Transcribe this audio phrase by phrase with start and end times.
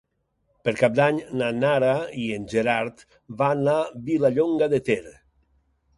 [0.67, 1.91] Per Cap d'Any na Nara
[2.23, 3.05] i en Gerard
[3.43, 3.79] van a
[4.11, 5.01] Vilallonga de Ter.